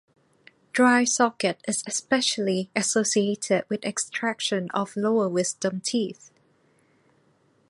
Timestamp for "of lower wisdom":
4.73-5.79